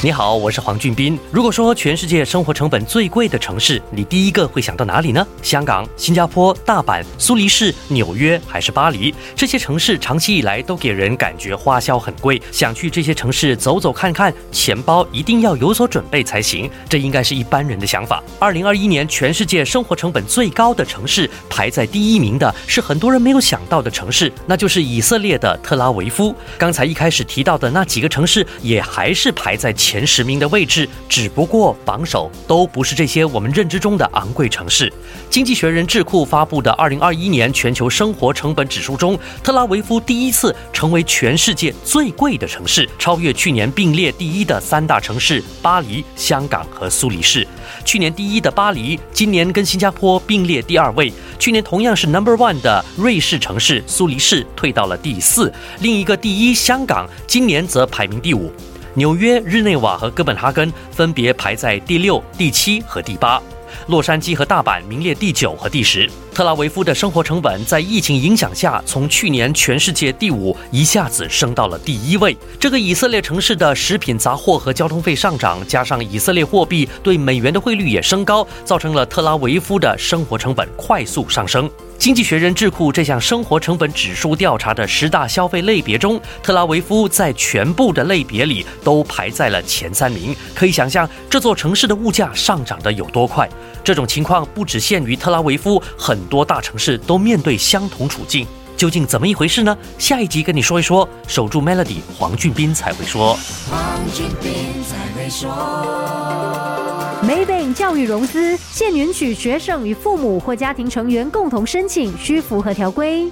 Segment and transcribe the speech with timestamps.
[0.00, 1.18] 你好，我是黄俊斌。
[1.32, 5.26] 如果说全世界生活成本最贵的城市，你第一个会想到哪里呢？
[5.42, 9.12] 香港、新加坡、大阪、苏黎世、纽约还是巴黎？
[9.34, 16.70] 这些城市长期以来都给人感觉花销很贵，想去这些城市走走看看，钱包一定要有所准备才行。
[16.88, 18.22] 这应该是一般人的想法。
[18.38, 26.32] 二零二一年全世界生活成本最高的城市排在第一名的是很多人没有想到的城市，那就是以色列的特拉维夫。
[26.56, 29.74] 刚才一开始提到的那几个城市也还是排在。
[29.88, 34.92] 前十名的位置，只不过榜首都不是这些我们认知中的昂贵城市。
[35.30, 47.48] 经济学人智库发布的二零二一年全球生活成本指数中，特拉维夫第一次成为全世界最贵的城市，超越去年并列第一的三大城市巴黎、香港和苏黎世。
[47.82, 51.10] 去年第一的巴黎，今年跟新加坡并列第二位。
[51.38, 58.52] 去年同样是 Number One 的瑞士城市苏黎世退到了第四，另一个第一香港今年则排名第五。
[58.94, 63.40] 纽约、日内瓦和哥本哈根分别排在第六、第七和第八，
[63.86, 66.10] 洛杉矶和大阪名列第九和第十。
[66.34, 72.36] 特拉维夫的生活成本在疫情影响下，从去年全世界第五一下子升到了第一位。
[72.60, 81.68] 这个以色列城市的食品杂货和交通费上涨，加上以色列货币对美元的汇率也升高，造成了特拉维夫的生活成本快速上升。
[81.98, 90.34] 经济学人智库这项生活成本指数调查的十大消费类别中，特拉维夫在全部的类别里都排在了前三名。
[90.54, 93.48] 可以想象这座城市的物价上涨的有多快。
[93.82, 98.46] 这种情况不只限于特拉维夫，很多大城市都面对相同处境。
[98.76, 99.76] 究竟怎么一回事呢？
[99.98, 101.06] 下一集跟你说一说。
[101.26, 103.36] 守住 Melody，黄俊斌才会说。
[103.68, 106.87] 黄俊斌才会说。
[107.22, 113.28] Maybank 教育融资现允许学生与父母或家庭成员共同申请，需符合条规。